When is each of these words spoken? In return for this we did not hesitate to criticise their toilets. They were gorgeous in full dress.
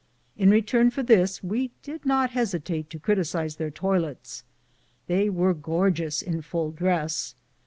In 0.35 0.49
return 0.49 0.89
for 0.89 1.03
this 1.03 1.43
we 1.43 1.69
did 1.83 2.07
not 2.07 2.31
hesitate 2.31 2.89
to 2.89 2.97
criticise 2.97 3.57
their 3.57 3.69
toilets. 3.69 4.43
They 5.05 5.29
were 5.29 5.53
gorgeous 5.53 6.23
in 6.23 6.41
full 6.41 6.71
dress. 6.71 7.35